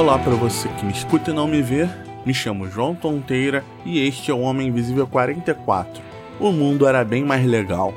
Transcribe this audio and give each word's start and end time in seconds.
Olá 0.00 0.18
para 0.18 0.34
você 0.34 0.66
que 0.66 0.86
me 0.86 0.92
escuta 0.92 1.30
e 1.30 1.34
não 1.34 1.46
me 1.46 1.60
vê. 1.60 1.86
Me 2.24 2.32
chamo 2.32 2.66
João 2.66 2.94
Tonteira 2.94 3.62
e 3.84 3.98
este 3.98 4.30
é 4.30 4.34
o 4.34 4.40
Homem 4.40 4.68
Invisível 4.68 5.06
44. 5.06 6.02
O 6.40 6.50
mundo 6.50 6.86
era 6.86 7.04
bem 7.04 7.22
mais 7.22 7.44
legal. 7.44 7.92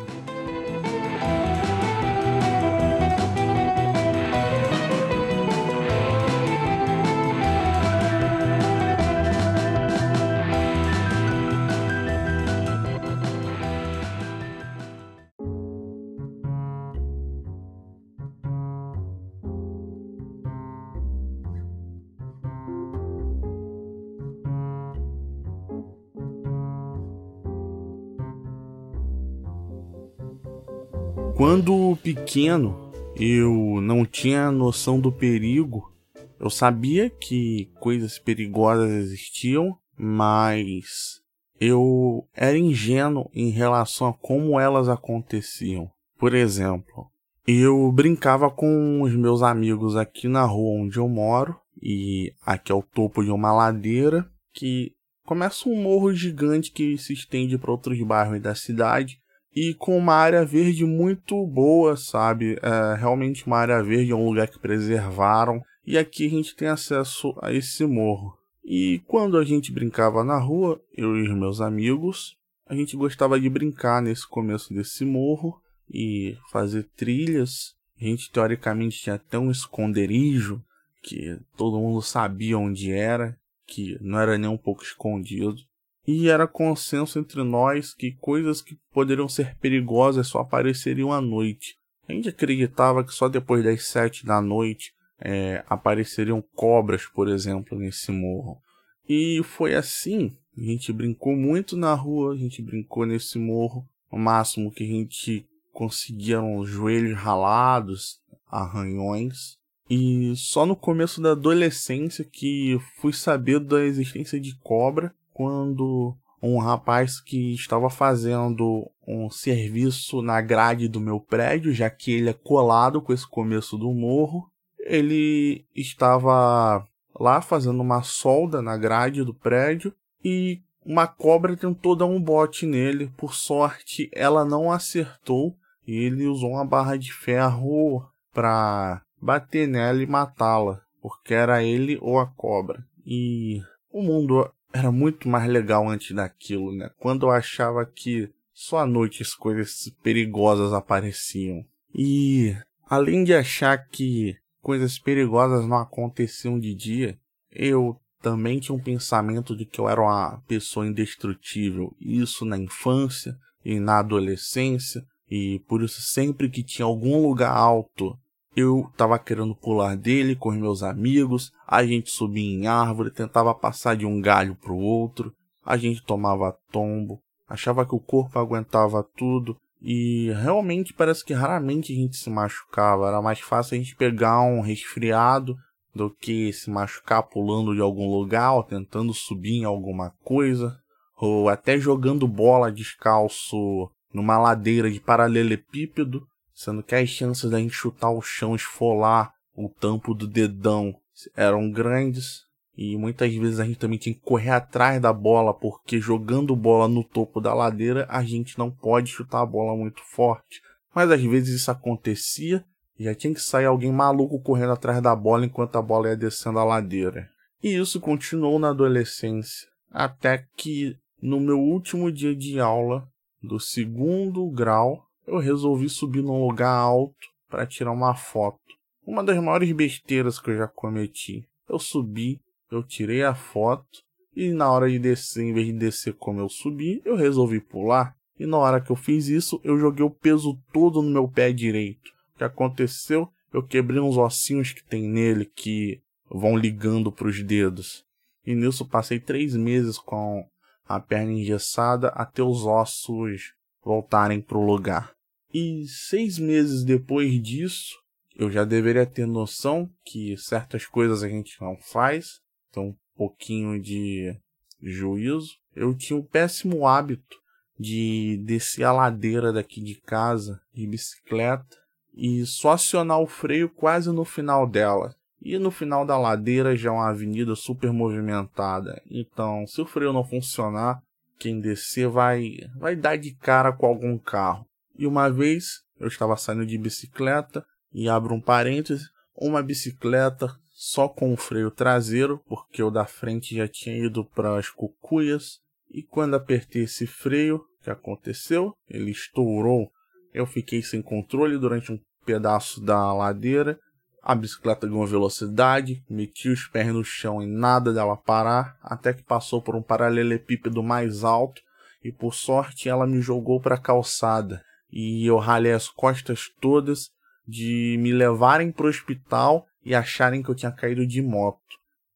Quando 31.46 31.98
pequeno, 32.02 32.90
eu 33.18 33.82
não 33.82 34.06
tinha 34.06 34.50
noção 34.50 34.98
do 34.98 35.12
perigo. 35.12 35.92
Eu 36.40 36.50
sabia 36.50 37.10
que 37.10 37.70
coisas 37.82 38.18
perigosas 38.18 38.90
existiam, 38.90 39.78
mas 39.98 41.22
eu 41.60 42.26
era 42.34 42.58
ingênuo 42.58 43.30
em 43.34 43.50
relação 43.50 44.08
a 44.08 44.14
como 44.14 44.58
elas 44.58 44.88
aconteciam. 44.88 45.92
Por 46.18 46.34
exemplo, 46.34 47.12
eu 47.46 47.92
brincava 47.92 48.50
com 48.50 49.02
os 49.02 49.14
meus 49.14 49.44
amigos 49.44 49.98
aqui 49.98 50.30
na 50.30 50.46
rua 50.46 50.82
onde 50.82 50.98
eu 50.98 51.10
moro, 51.10 51.58
e 51.82 52.34
aqui 52.46 52.72
é 52.72 52.76
o 52.76 52.82
topo 52.82 53.22
de 53.22 53.32
uma 53.32 53.52
ladeira 53.52 54.26
que 54.54 54.94
começa 55.26 55.68
um 55.68 55.76
morro 55.76 56.14
gigante 56.14 56.72
que 56.72 56.98
se 56.98 57.12
estende 57.12 57.58
para 57.58 57.72
outros 57.72 58.02
bairros 58.02 58.42
da 58.42 58.56
cidade 58.56 59.22
e 59.56 59.74
com 59.74 59.98
uma 59.98 60.16
área 60.16 60.44
verde 60.44 60.84
muito 60.86 61.46
boa, 61.46 61.96
sabe? 61.96 62.58
É, 62.62 62.96
realmente 62.96 63.46
uma 63.46 63.58
área 63.58 63.82
verde 63.84 64.12
é 64.12 64.16
um 64.16 64.28
lugar 64.28 64.48
que 64.48 64.60
preservaram 64.60 65.62
e 65.86 65.98
aqui 65.98 66.26
a 66.26 66.30
gente 66.30 66.56
tem 66.56 66.68
acesso 66.68 67.36
a 67.42 67.54
esse 67.54 67.86
morro. 67.86 68.38
E 68.64 69.02
quando 69.08 69.38
a 69.38 69.44
gente 69.44 69.72
brincava 69.72 70.24
na 70.24 70.40
rua, 70.40 70.82
eu 70.96 71.18
e 71.18 71.30
meus 71.34 71.60
amigos, 71.60 72.38
a 72.66 72.74
gente 72.74 72.96
gostava 72.96 73.40
de 73.40 73.50
brincar 73.50 74.02
nesse 74.02 74.28
começo 74.28 74.74
desse 74.74 75.04
morro 75.04 75.62
e 75.94 76.38
fazer 76.50 76.88
trilhas. 76.96 77.76
A 78.00 78.06
gente 78.06 78.32
teoricamente 78.32 79.02
tinha 79.02 79.16
até 79.16 79.38
um 79.38 79.52
esconderijo 79.52 80.64
que 81.02 81.38
todo 81.58 81.80
mundo 81.80 82.02
sabia 82.02 82.58
onde 82.58 82.92
era, 82.92 83.38
que 83.68 83.98
não 84.02 84.18
era 84.18 84.38
nem 84.38 84.50
um 84.50 84.58
pouco 84.58 84.82
escondido 84.82 85.58
e 86.06 86.28
era 86.28 86.48
consenso 86.48 87.18
entre 87.18 87.44
nós 87.44 87.94
que 87.94 88.12
coisas 88.12 88.62
que 88.62 88.78
poderiam 88.92 89.30
ser 89.30 89.56
perigosas 89.58 90.28
só 90.28 90.40
apareceriam 90.40 91.14
à 91.14 91.22
noite. 91.22 91.78
A 92.08 92.12
gente 92.12 92.30
acreditava 92.30 93.04
que 93.04 93.14
só 93.14 93.30
depois 93.30 93.64
das 93.64 93.84
sete 93.84 94.26
da 94.26 94.42
noite 94.42 94.94
é, 95.20 95.64
apareceriam 95.68 96.44
cobras, 96.54 97.06
por 97.06 97.30
exemplo, 97.30 97.78
nesse 97.80 98.12
morro. 98.12 98.62
E 99.08 99.42
foi 99.44 99.74
assim. 99.76 100.36
A 100.58 100.62
gente 100.62 100.92
brincou 100.92 101.36
muito 101.36 101.78
na 101.78 101.94
rua, 101.94 102.34
a 102.34 102.38
gente 102.38 102.62
brincou 102.62 103.06
nesse 103.06 103.40
morro. 103.40 103.88
O 104.12 104.18
máximo 104.18 104.72
que 104.72 104.84
a 104.84 104.88
gente 104.88 105.46
conseguia 105.72 106.36
eram 106.36 106.58
os 106.58 106.70
joelhos 106.70 107.18
ralados, 107.18 108.20
arranhões. 108.52 109.58
E 109.90 110.34
só 110.36 110.66
no 110.66 110.76
começo 110.76 111.22
da 111.22 111.32
adolescência 111.32 112.24
que 112.24 112.78
fui 112.98 113.14
saber 113.14 113.60
da 113.60 113.84
existência 113.84 114.40
de 114.40 114.56
cobra 114.60 115.14
quando 115.34 116.16
um 116.42 116.58
rapaz 116.58 117.22
que 117.22 117.54
estava 117.54 117.90
fazendo 117.90 118.90
um 119.08 119.30
serviço 119.30 120.22
na 120.22 120.42
grade 120.42 120.88
do 120.88 121.00
meu 121.00 121.20
prédio, 121.20 121.74
já 121.74 121.90
que 121.90 122.12
ele 122.12 122.30
é 122.30 122.34
colado 122.34 123.02
com 123.02 123.14
esse 123.14 123.28
começo 123.28 123.78
do 123.78 123.92
morro, 123.94 124.50
ele 124.80 125.66
estava 125.74 126.86
lá 127.18 127.42
fazendo 127.42 127.82
uma 127.82 128.04
solda 128.04 128.62
na 128.62 128.76
grade 128.76 129.24
do 129.24 129.34
prédio 129.34 129.94
e 130.24 130.62
uma 130.86 131.08
cobra 131.08 131.56
tentou 131.56 131.96
dar 131.96 132.06
um 132.06 132.22
bote 132.22 132.66
nele. 132.66 133.12
Por 133.16 133.34
sorte, 133.34 134.10
ela 134.14 134.44
não 134.44 134.72
acertou 134.72 135.56
e 135.88 135.96
ele 135.96 136.28
usou 136.28 136.52
uma 136.52 136.66
barra 136.66 136.98
de 136.98 137.14
ferro 137.14 138.06
para 138.34 139.02
bater 139.22 139.68
nela 139.68 140.02
e 140.04 140.08
matá-la, 140.08 140.82
porque 141.02 141.34
era 141.34 141.64
ele 141.64 141.98
ou 142.02 142.20
a 142.20 142.26
cobra. 142.26 142.86
E 143.06 143.62
o 143.92 144.02
mundo 144.02 144.50
era 144.74 144.92
muito 144.92 145.30
mais 145.30 145.48
legal 145.48 145.88
antes 145.88 146.16
daquilo, 146.16 146.76
né? 146.76 146.90
Quando 146.98 147.28
eu 147.28 147.32
achava 147.32 147.86
que 147.86 148.30
só 148.52 148.80
à 148.80 148.86
noite 148.86 149.22
as 149.22 149.34
coisas 149.34 149.90
perigosas 150.02 150.74
apareciam. 150.74 151.64
E 151.94 152.56
além 152.88 153.24
de 153.24 153.34
achar 153.34 153.78
que 153.78 154.36
coisas 154.62 154.98
perigosas 154.98 155.68
não 155.68 155.78
aconteciam 155.78 156.60
de 156.60 156.74
dia, 156.74 157.20
eu 157.52 158.00
também 158.20 158.60
tinha 158.60 158.76
um 158.76 158.82
pensamento 158.82 159.56
de 159.56 159.66
que 159.66 159.80
eu 159.80 159.88
era 159.88 160.02
uma 160.02 160.42
pessoa 160.48 160.88
indestrutível. 160.88 161.96
Isso 162.00 162.44
na 162.44 162.58
infância 162.58 163.38
e 163.64 163.80
na 163.80 164.00
adolescência. 164.00 165.06
E 165.30 165.60
por 165.68 165.84
isso, 165.84 166.02
sempre 166.02 166.50
que 166.50 166.64
tinha 166.64 166.86
algum 166.86 167.22
lugar 167.22 167.56
alto 167.56 168.18
eu 168.56 168.90
tava 168.96 169.18
querendo 169.18 169.56
pular 169.56 169.96
dele 169.96 170.36
com 170.36 170.50
os 170.50 170.58
meus 170.58 170.84
amigos, 170.84 171.52
a 171.68 171.86
gente 171.86 172.12
subia 172.12 172.44
em 172.44 172.68
árvore, 172.68 173.12
tentava 173.12 173.54
passar 173.54 173.96
de 173.96 174.06
um 174.06 174.22
galho 174.22 174.56
pro 174.56 174.76
outro, 174.76 175.34
a 175.66 175.78
gente 175.78 176.04
tomava 176.04 176.58
tombo, 176.72 177.20
achava 177.48 177.86
que 177.86 177.96
o 177.96 178.00
corpo 178.00 178.38
aguentava 178.38 179.04
tudo 179.16 179.58
e 179.82 180.32
realmente 180.42 180.94
parece 180.94 181.26
que 181.26 181.34
raramente 181.34 181.92
a 181.92 181.96
gente 181.96 182.16
se 182.16 182.30
machucava, 182.30 183.08
era 183.08 183.22
mais 183.22 183.40
fácil 183.40 183.76
a 183.76 183.78
gente 183.78 183.96
pegar 183.96 184.42
um 184.42 184.62
resfriado 184.62 185.56
do 185.94 186.10
que 186.10 186.52
se 186.54 186.70
machucar 186.70 187.24
pulando 187.24 187.76
de 187.76 187.82
algum 187.82 188.10
lugar 188.10 188.54
ou 188.54 188.64
tentando 188.64 189.14
subir 189.14 189.60
em 189.60 189.66
alguma 189.66 190.12
coisa, 190.24 190.80
ou 191.18 191.50
até 191.50 191.78
jogando 191.78 192.28
bola 192.28 192.72
descalço 192.72 193.90
numa 194.14 194.38
ladeira 194.38 194.90
de 194.90 195.00
paralelepípedo 195.00 196.26
sendo 196.54 196.84
que 196.84 196.96
as 196.96 197.10
chances 197.10 197.50
da 197.50 197.60
gente 197.60 197.74
chutar 197.74 198.12
o 198.12 198.22
chão, 198.22 198.56
esfolar 198.56 199.34
o 199.56 199.70
tampo 199.70 200.14
do 200.14 200.28
dedão 200.28 200.96
eram 201.36 201.70
grandes. 201.72 202.42
E 202.76 202.98
muitas 202.98 203.34
vezes 203.34 203.60
a 203.60 203.66
gente 203.66 203.78
também 203.78 204.00
tinha 204.00 204.16
que 204.16 204.22
correr 204.22 204.50
atrás 204.50 205.00
da 205.00 205.14
bola, 205.14 205.54
porque 205.54 206.00
jogando 206.00 206.56
bola 206.56 206.88
no 206.88 207.04
topo 207.04 207.40
da 207.40 207.54
ladeira, 207.54 208.08
a 208.10 208.24
gente 208.24 208.58
não 208.58 208.72
pode 208.72 209.12
chutar 209.12 209.42
a 209.42 209.46
bola 209.46 209.78
muito 209.78 210.02
forte. 210.04 210.62
Mas 210.94 211.12
às 211.12 211.22
vezes 211.22 211.62
isso 211.62 211.70
acontecia 211.70 212.66
e 212.98 213.04
já 213.04 213.14
tinha 213.14 213.34
que 213.34 213.42
sair 213.42 213.66
alguém 213.66 213.92
maluco 213.92 214.42
correndo 214.42 214.74
atrás 214.74 215.02
da 215.02 215.16
bola 215.16 215.46
enquanto 215.46 215.76
a 215.76 215.82
bola 215.82 216.10
ia 216.10 216.18
descendo 216.18 216.60
a 216.60 216.64
ladeira. 216.64 217.30
E 217.64 217.76
isso 217.76 218.00
continuou 218.00 218.60
na 218.60 218.70
adolescência, 218.70 219.68
até 219.92 220.46
que 220.58 220.98
no 221.22 221.40
meu 221.40 221.60
último 221.60 222.12
dia 222.12 222.36
de 222.36 222.60
aula 222.60 223.08
do 223.42 223.60
segundo 223.60 224.50
grau, 224.50 225.06
eu 225.28 225.38
resolvi 225.38 225.90
subir 225.90 226.22
num 226.22 226.46
lugar 226.46 226.74
alto 226.74 227.28
para 227.50 227.66
tirar 227.66 227.92
uma 227.92 228.16
foto. 228.16 228.60
Uma 229.06 229.24
das 229.24 229.38
maiores 229.38 229.72
besteiras 229.72 230.40
que 230.40 230.50
eu 230.50 230.58
já 230.58 230.68
cometi. 230.68 231.48
Eu 231.70 231.80
subi, 231.80 232.40
eu 232.72 232.84
tirei 232.84 233.24
a 233.24 233.36
foto 233.36 234.04
e 234.36 234.52
na 234.52 234.72
hora 234.72 234.90
de 234.90 234.98
descer, 234.98 235.44
em 235.44 235.54
vez 235.54 235.68
de 235.68 235.74
descer 235.74 236.14
como 236.14 236.40
eu 236.40 236.50
subi, 236.50 237.02
eu 237.06 237.16
resolvi 237.16 237.60
pular. 237.60 238.16
E 238.40 238.46
na 238.46 238.58
hora 238.58 238.82
que 238.82 238.92
eu 238.92 238.96
fiz 238.96 239.28
isso, 239.28 239.62
eu 239.64 239.78
joguei 239.78 240.04
o 240.04 240.10
peso 240.10 240.58
todo 240.72 241.02
no 241.02 241.10
meu 241.10 241.28
pé 241.28 241.52
direito. 241.52 242.12
O 242.34 242.38
que 242.40 242.44
aconteceu? 242.44 243.30
Eu 243.54 243.62
quebrei 243.62 244.00
uns 244.00 244.18
ossinhos 244.18 244.74
que 244.74 244.84
tem 244.84 245.08
nele 245.08 245.46
que 245.46 246.02
vão 246.30 246.58
ligando 246.58 247.12
para 247.12 247.28
os 247.28 247.44
dedos. 247.44 248.04
E 248.46 248.56
nisso 248.56 248.88
passei 248.88 249.20
três 249.20 249.56
meses 249.56 250.00
com 250.00 250.44
a 250.86 251.00
perna 251.00 251.32
engessada 251.32 252.08
até 252.10 252.42
os 252.42 252.66
ossos 252.66 253.54
voltarem 253.84 254.42
para 254.42 254.58
o 254.58 254.66
lugar. 254.66 255.14
E 255.54 255.86
seis 255.88 256.40
meses 256.40 256.84
depois 256.84 257.42
disso, 257.42 257.96
eu 258.36 258.50
já 258.50 258.64
deveria 258.64 259.06
ter 259.06 259.28
noção 259.28 259.90
que 260.04 260.36
certas 260.38 260.88
coisas 260.88 261.22
a 261.22 261.30
gente 261.30 261.62
não 261.62 261.78
faz, 261.78 262.42
então 262.70 262.88
um 262.88 262.96
pouquinho 263.16 263.80
de 263.80 264.36
juízo. 264.82 265.52
Eu 265.76 265.96
tinha 265.96 266.18
o 266.18 266.24
péssimo 266.24 266.88
hábito 266.88 267.38
de 267.80 268.42
descer 268.44 268.84
a 268.84 268.92
ladeira 268.92 269.54
daqui 269.54 269.82
de 269.82 269.96
casa 270.02 270.60
de 270.74 270.88
bicicleta 270.88 271.78
e 272.14 272.46
só 272.46 272.72
acionar 272.72 273.20
o 273.20 273.28
freio 273.28 273.70
quase 273.70 274.12
no 274.12 274.26
final 274.26 274.68
dela. 274.68 275.16
E 275.42 275.58
no 275.58 275.72
final 275.72 276.06
da 276.06 276.18
ladeira 276.18 276.76
já 276.76 276.90
é 276.90 276.94
uma 276.94 277.10
avenida 277.10 277.56
super 277.56 277.92
movimentada. 277.92 279.02
Então, 279.10 279.68
se 279.68 279.82
o 279.82 279.86
freio 279.86 280.14
não 280.14 280.24
funcionar, 280.24 281.04
quem 281.38 281.60
descer 281.60 282.08
vai 282.08 282.58
vai 282.78 282.96
dar 282.96 283.18
de 283.18 283.34
cara 283.36 283.72
com 283.74 283.86
algum 283.86 284.18
carro. 284.18 284.66
E 284.96 285.08
uma 285.08 285.30
vez 285.30 285.82
eu 286.00 286.08
estava 286.08 286.38
saindo 286.38 286.66
de 286.66 286.78
bicicleta 286.78 287.66
e 287.92 288.10
abro 288.10 288.34
um 288.34 288.42
parêntese, 288.42 289.06
uma 289.36 289.64
bicicleta 289.64 290.54
só 290.70 291.08
com 291.08 291.34
o 291.34 291.38
freio 291.38 291.72
traseiro, 291.72 292.42
porque 292.48 292.82
o 292.84 292.90
da 292.90 293.06
frente 293.06 293.56
já 293.56 293.68
tinha 293.68 293.96
ido 293.96 294.26
para 294.26 294.58
as 294.58 294.70
cucuias. 294.70 295.60
E 295.90 296.04
quando 296.04 296.36
apertei 296.36 296.84
esse 296.84 297.06
freio, 297.06 297.64
que 297.84 297.90
aconteceu? 297.90 298.74
Ele 298.90 299.12
estourou. 299.12 299.92
Eu 300.34 300.46
fiquei 300.46 300.82
sem 300.82 301.02
controle 301.02 301.58
durante 301.58 301.92
um 301.92 302.00
pedaço 302.26 302.82
da 302.82 303.14
ladeira. 303.14 303.78
A 304.22 304.34
bicicleta 304.34 304.88
ganhou 304.88 305.06
velocidade, 305.06 306.04
meti 306.10 306.50
os 306.50 306.66
pés 306.68 306.88
no 306.88 307.04
chão 307.04 307.44
e 307.44 307.46
nada 307.46 307.92
dela 307.92 308.16
parar, 308.16 308.78
até 308.82 309.14
que 309.14 309.22
passou 309.22 309.62
por 309.62 309.76
um 309.76 309.82
paralelepípedo 309.82 310.82
mais 310.82 311.24
alto 311.24 311.62
e 312.02 312.12
por 312.12 312.34
sorte 312.34 312.88
ela 312.88 313.06
me 313.06 313.22
jogou 313.22 313.60
para 313.60 313.76
a 313.76 313.82
calçada 313.82 314.64
e 314.94 315.26
eu 315.26 315.38
ralei 315.38 315.72
as 315.72 315.90
costas 315.90 316.52
todas 316.62 317.10
de 317.48 317.98
me 318.00 318.14
levarem 318.14 318.72
para 318.72 318.86
o 318.86 318.90
hospital 318.90 319.66
e 319.84 319.96
acharem 319.96 320.44
que 320.44 320.50
eu 320.50 320.56
tinha 320.56 320.72
caído 320.72 321.06
de 321.06 321.20
moto. 321.20 321.58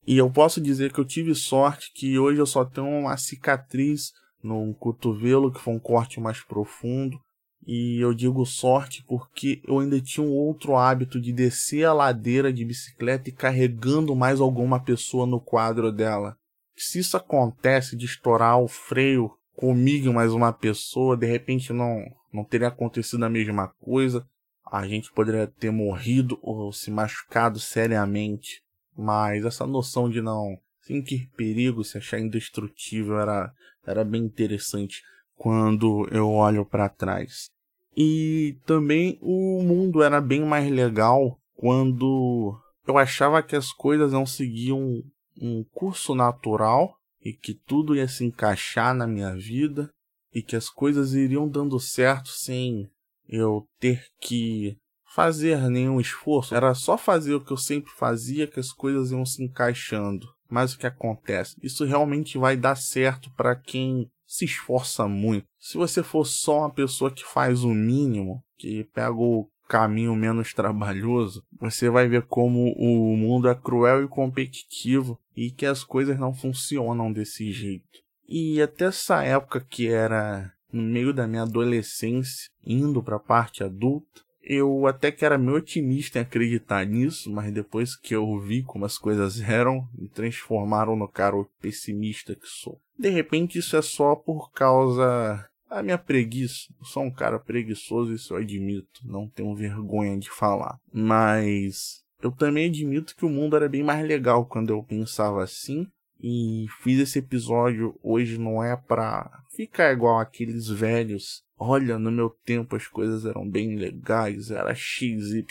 E 0.06 0.16
eu 0.16 0.30
posso 0.30 0.62
dizer 0.62 0.94
que 0.94 1.00
eu 1.00 1.06
tive 1.06 1.34
sorte 1.34 1.92
que 1.94 2.20
hoje 2.20 2.40
eu 2.40 2.46
só 2.46 2.64
tenho 2.64 2.88
uma 2.88 3.18
cicatriz 3.18 4.12
no 4.44 4.76
cotovelo, 4.76 5.52
que 5.52 5.60
foi 5.60 5.74
um 5.74 5.80
corte 5.80 6.20
mais 6.20 6.40
profundo. 6.40 7.20
E 7.66 8.00
eu 8.00 8.14
digo 8.14 8.46
sorte 8.46 9.04
porque 9.06 9.60
eu 9.68 9.80
ainda 9.80 10.00
tinha 10.00 10.26
um 10.26 10.32
outro 10.32 10.78
hábito 10.78 11.20
de 11.20 11.34
descer 11.34 11.84
a 11.84 11.94
ladeira 11.94 12.54
de 12.54 12.64
bicicleta 12.64 13.30
e 13.30 13.34
carregando 13.34 14.16
mais 14.16 14.40
alguma 14.40 14.80
pessoa 14.80 15.26
no 15.26 15.42
quadro 15.42 15.92
dela. 15.92 16.38
Se 16.78 17.00
isso 17.00 17.18
acontece 17.18 17.98
de 17.98 18.06
estourar 18.06 18.62
o 18.62 18.68
freio 18.68 19.32
comigo 19.58 20.14
mais 20.14 20.32
uma 20.32 20.54
pessoa, 20.54 21.18
de 21.18 21.26
repente 21.26 21.74
não, 21.74 22.06
não 22.32 22.44
teria 22.44 22.68
acontecido 22.68 23.24
a 23.24 23.30
mesma 23.30 23.68
coisa. 23.80 24.26
A 24.70 24.88
gente 24.88 25.12
poderia 25.12 25.48
ter 25.48 25.72
morrido 25.72 26.38
ou 26.42 26.74
se 26.74 26.92
machucado 26.92 27.60
seriamente, 27.60 28.62
mas 28.96 29.46
essa 29.46 29.66
noção 29.66 30.10
de 30.10 30.22
não 30.22 30.58
sentir 30.82 31.30
perigo, 31.36 31.84
se 31.84 31.98
achar 31.98 32.20
indestrutível 32.20 33.20
era, 33.20 33.52
era 33.86 34.04
bem 34.04 34.24
interessante 34.24 35.02
quando 35.36 36.08
eu 36.12 36.30
olho 36.30 36.66
para 36.66 36.90
trás. 36.90 37.50
E 37.96 38.58
também 38.66 39.18
o 39.22 39.62
mundo 39.64 40.04
era 40.04 40.22
bem 40.22 40.46
mais 40.46 40.70
legal 40.72 41.40
quando 41.56 42.58
eu 42.88 42.98
achava 42.98 43.42
que 43.42 43.56
as 43.56 43.72
coisas 43.72 44.12
não 44.12 44.26
seguiam 44.26 45.02
um 45.40 45.64
curso 45.74 46.14
natural 46.14 46.96
e 47.22 47.34
que 47.34 47.54
tudo 47.54 47.96
ia 47.96 48.08
se 48.08 48.24
encaixar 48.24 48.94
na 48.94 49.08
minha 49.08 49.36
vida 49.36 49.90
e 50.34 50.42
que 50.42 50.56
as 50.56 50.70
coisas 50.70 51.14
iriam 51.14 51.48
dando 51.48 51.80
certo 51.80 52.30
sem 52.30 52.90
eu 53.28 53.68
ter 53.80 54.04
que 54.22 54.78
fazer 55.14 55.70
nenhum 55.70 56.00
esforço, 56.00 56.54
era 56.54 56.74
só 56.74 56.98
fazer 56.98 57.34
o 57.34 57.44
que 57.44 57.52
eu 57.52 57.58
sempre 57.58 57.92
fazia 57.92 58.48
que 58.48 58.60
as 58.60 58.72
coisas 58.72 59.12
iam 59.12 59.26
se 59.26 59.44
encaixando. 59.44 60.28
Mas 60.50 60.74
o 60.74 60.78
que 60.78 60.88
acontece? 60.88 61.56
Isso 61.62 61.84
realmente 61.84 62.38
vai 62.38 62.56
dar 62.56 62.76
certo 62.76 63.32
para 63.36 63.56
quem 63.56 64.10
se 64.26 64.46
esforça 64.46 65.08
muito. 65.08 65.48
Se 65.60 65.78
você 65.78 66.04
for 66.04 66.26
só 66.26 66.60
uma 66.60 66.74
pessoa 66.74 67.12
que 67.12 67.26
faz 67.26 67.64
o 67.64 67.74
mínimo, 67.74 68.44
que 68.58 68.84
pega 68.94 69.16
o 69.16 69.50
caminho 69.68 70.16
menos 70.16 70.54
trabalhoso, 70.54 71.44
você 71.60 71.90
vai 71.90 72.08
ver 72.08 72.26
como 72.28 72.74
o 72.78 73.18
mundo 73.18 73.50
é 73.50 73.56
cruel 73.56 74.04
e 74.04 74.08
competitivo 74.08 75.20
e 75.36 75.52
que 75.52 75.66
as 75.66 75.84
coisas 75.84 76.18
não 76.18 76.34
funcionam 76.34 77.12
desse 77.12 77.52
jeito. 77.52 78.07
E 78.28 78.62
até 78.62 78.86
essa 78.86 79.24
época 79.24 79.60
que 79.60 79.88
era 79.88 80.52
no 80.72 80.84
meio 80.84 81.14
da 81.14 81.28
minha 81.28 81.44
adolescência, 81.44 82.50
indo 82.66 83.02
para 83.02 83.16
a 83.16 83.20
parte 83.20 83.64
adulta, 83.64 84.22
eu 84.44 84.88
até 84.88 85.12
que 85.12 85.26
era 85.26 85.38
meio 85.38 85.58
otimista 85.58 86.20
em 86.20 86.22
acreditar 86.22 86.86
nisso, 86.86 87.32
mas 87.32 87.54
depois 87.54 87.96
que 87.96 88.16
eu 88.16 88.40
vi 88.40 88.64
como 88.64 88.86
as 88.86 88.98
coisas 88.98 89.42
eram, 89.42 89.88
me 89.94 90.08
transformaram 90.08 90.96
no 90.96 91.08
cara 91.08 91.36
pessimista 91.62 92.34
que 92.36 92.48
sou. 92.48 92.80
De 92.98 93.10
repente 93.10 93.60
isso 93.60 93.76
é 93.76 93.82
só 93.82 94.16
por 94.16 94.52
causa 94.52 95.46
da 95.70 95.84
minha 95.84 95.98
preguiça. 95.98 96.68
Eu 96.80 96.86
sou 96.86 97.04
um 97.04 97.12
cara 97.12 97.38
preguiçoso, 97.40 98.14
isso 98.14 98.34
eu 98.34 98.38
admito, 98.38 99.02
não 99.04 99.28
tenho 99.28 99.54
vergonha 99.54 100.18
de 100.18 100.30
falar. 100.30 100.80
Mas 100.94 102.02
eu 102.22 102.32
também 102.32 102.68
admito 102.70 103.16
que 103.16 103.26
o 103.26 103.30
mundo 103.30 103.56
era 103.56 103.68
bem 103.68 103.84
mais 103.84 104.06
legal 104.06 104.46
quando 104.46 104.70
eu 104.70 104.82
pensava 104.82 105.44
assim, 105.44 105.88
e 106.22 106.66
fiz 106.82 107.00
esse 107.00 107.20
episódio 107.20 107.98
hoje 108.02 108.38
não 108.38 108.64
é 108.64 108.76
pra 108.76 109.44
ficar 109.56 109.92
igual 109.92 110.20
aqueles 110.20 110.68
velhos. 110.68 111.44
Olha, 111.60 111.98
no 111.98 112.12
meu 112.12 112.30
tempo 112.46 112.76
as 112.76 112.88
coisas 112.88 113.26
eram 113.26 113.50
bem 113.50 113.76
legais, 113.76 114.52
era 114.52 114.76
XYZ, 114.76 115.44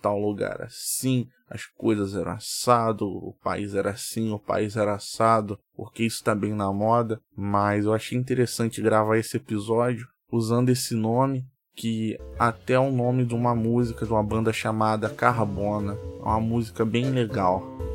tal 0.00 0.20
lugar 0.20 0.62
assim, 0.62 1.26
as 1.48 1.66
coisas 1.66 2.14
eram 2.14 2.30
assado, 2.32 3.08
o 3.08 3.34
país 3.42 3.74
era 3.74 3.90
assim, 3.90 4.30
o 4.30 4.38
país 4.38 4.76
era 4.76 4.94
assado, 4.94 5.58
porque 5.74 6.04
isso 6.04 6.22
tá 6.22 6.32
bem 6.32 6.54
na 6.54 6.72
moda. 6.72 7.20
Mas 7.36 7.84
eu 7.84 7.92
achei 7.92 8.16
interessante 8.16 8.80
gravar 8.80 9.18
esse 9.18 9.36
episódio 9.36 10.06
usando 10.30 10.68
esse 10.68 10.94
nome, 10.94 11.44
que 11.74 12.16
até 12.38 12.74
é 12.74 12.78
o 12.78 12.92
nome 12.92 13.24
de 13.24 13.34
uma 13.34 13.52
música 13.52 14.06
de 14.06 14.12
uma 14.12 14.22
banda 14.22 14.52
chamada 14.52 15.10
Carbona. 15.10 15.94
É 15.94 16.22
uma 16.22 16.40
música 16.40 16.84
bem 16.84 17.10
legal. 17.10 17.89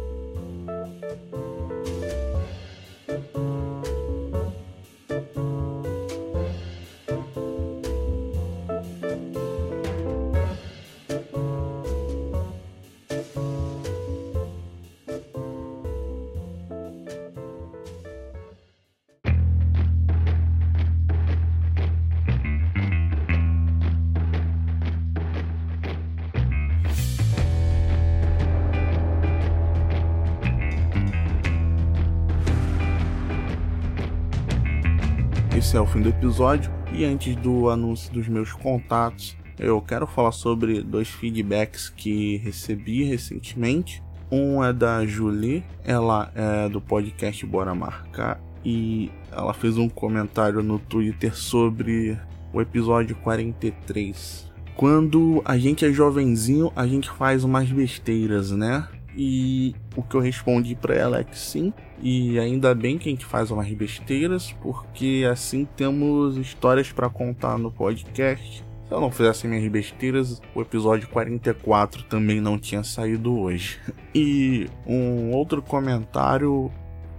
Esse 35.75 35.79
é 35.79 35.81
o 35.81 35.85
fim 35.85 36.01
do 36.01 36.07
episódio. 36.07 36.71
E 36.93 37.03
antes 37.03 37.35
do 37.35 37.69
anúncio 37.69 38.09
dos 38.13 38.29
meus 38.29 38.53
contatos, 38.53 39.35
eu 39.59 39.81
quero 39.81 40.07
falar 40.07 40.31
sobre 40.31 40.81
dois 40.81 41.09
feedbacks 41.09 41.89
que 41.89 42.37
recebi 42.37 43.03
recentemente. 43.03 44.01
Um 44.31 44.63
é 44.63 44.71
da 44.71 45.05
Julie, 45.05 45.65
ela 45.83 46.31
é 46.33 46.69
do 46.69 46.79
podcast 46.79 47.45
Bora 47.45 47.75
Marcar 47.75 48.39
e 48.63 49.11
ela 49.29 49.53
fez 49.53 49.77
um 49.77 49.89
comentário 49.89 50.63
no 50.63 50.79
Twitter 50.79 51.35
sobre 51.35 52.17
o 52.53 52.61
episódio 52.61 53.13
43. 53.17 54.49
Quando 54.77 55.41
a 55.43 55.57
gente 55.57 55.85
é 55.85 55.91
jovenzinho, 55.91 56.71
a 56.73 56.87
gente 56.87 57.09
faz 57.09 57.43
umas 57.43 57.69
besteiras, 57.69 58.49
né? 58.51 58.87
E 59.15 59.73
o 59.95 60.03
que 60.03 60.15
eu 60.15 60.19
respondi 60.19 60.75
para 60.75 60.93
ela 60.93 61.19
é 61.19 61.23
que 61.23 61.37
sim. 61.37 61.73
E 62.01 62.37
ainda 62.37 62.75
bem 62.75 62.97
que 62.97 63.07
a 63.07 63.11
gente 63.11 63.25
faz 63.25 63.49
umas 63.49 63.71
besteiras, 63.71 64.51
porque 64.61 65.25
assim 65.29 65.65
temos 65.77 66.37
histórias 66.37 66.91
para 66.91 67.09
contar 67.09 67.57
no 67.57 67.71
podcast. 67.71 68.63
Se 68.87 68.93
eu 68.93 69.01
não 69.01 69.09
fizesse 69.09 69.47
minhas 69.47 69.67
besteiras, 69.71 70.41
o 70.53 70.61
episódio 70.61 71.07
44 71.07 72.03
também 72.03 72.41
não 72.41 72.59
tinha 72.59 72.83
saído 72.83 73.39
hoje. 73.39 73.79
E 74.17 74.69
um 74.87 75.31
outro 75.31 75.61
comentário 75.61 76.71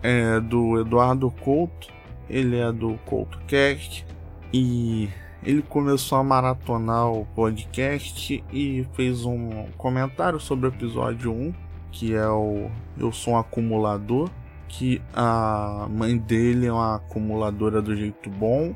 é 0.02 0.40
do 0.40 0.80
Eduardo 0.80 1.30
Couto. 1.30 1.88
Ele 2.28 2.56
é 2.56 2.72
do 2.72 2.94
CoutoCast 3.04 4.06
e 4.50 5.10
ele 5.42 5.60
começou 5.62 6.16
a 6.18 6.24
maratonar 6.24 7.12
o 7.12 7.26
podcast 7.26 8.42
e 8.50 8.86
fez 8.94 9.26
um 9.26 9.66
comentário 9.76 10.40
sobre 10.40 10.66
o 10.66 10.70
episódio 10.70 11.30
1 11.30 11.65
que 11.96 12.14
é 12.14 12.28
o 12.28 12.70
Eu 12.98 13.10
Sou 13.10 13.32
um 13.32 13.38
Acumulador, 13.38 14.30
que 14.68 15.00
a 15.14 15.88
mãe 15.90 16.18
dele 16.18 16.66
é 16.66 16.72
uma 16.72 16.96
acumuladora 16.96 17.80
do 17.80 17.96
jeito 17.96 18.28
bom, 18.28 18.74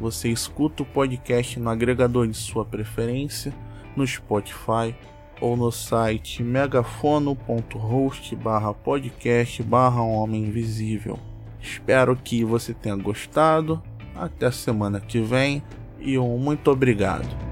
Você 0.00 0.28
escuta 0.28 0.82
o 0.82 0.86
podcast 0.86 1.60
no 1.60 1.70
agregador 1.70 2.26
de 2.26 2.36
sua 2.36 2.64
preferência, 2.64 3.54
no 3.96 4.04
Spotify 4.06 4.94
ou 5.40 5.56
no 5.56 5.70
site 5.70 6.42
megafono.host 6.42 8.34
barra 8.36 8.72
podcast 8.72 9.62
barra 9.62 10.02
Homem 10.02 10.44
Invisível. 10.44 11.18
Espero 11.60 12.16
que 12.16 12.44
você 12.44 12.72
tenha 12.72 12.96
gostado. 12.96 13.82
Até 14.14 14.46
a 14.46 14.52
semana 14.52 15.00
que 15.00 15.20
vem 15.20 15.62
e 16.00 16.18
um 16.18 16.38
muito 16.38 16.70
obrigado. 16.70 17.45